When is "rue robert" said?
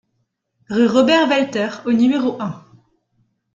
0.71-1.27